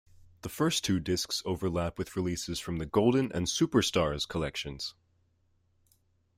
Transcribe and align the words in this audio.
The 0.41 0.49
first 0.49 0.83
two 0.83 0.99
discs 0.99 1.43
overlap 1.45 1.99
with 1.99 2.15
releases 2.15 2.59
from 2.59 2.77
the 2.77 2.87
Golden 2.87 3.31
and 3.33 3.47
Super 3.47 3.83
Stars 3.83 4.25
collections. 4.25 4.95